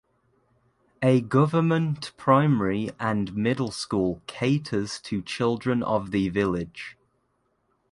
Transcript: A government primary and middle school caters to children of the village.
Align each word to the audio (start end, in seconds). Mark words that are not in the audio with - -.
A 1.03 1.21
government 1.21 2.11
primary 2.17 2.89
and 2.99 3.35
middle 3.35 3.69
school 3.69 4.19
caters 4.25 4.99
to 5.01 5.21
children 5.21 5.83
of 5.83 6.09
the 6.09 6.27
village. 6.29 6.97